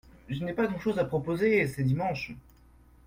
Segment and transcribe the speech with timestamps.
[0.29, 2.31] Je n’ai pas grand-chose à proposer, c’est dimanche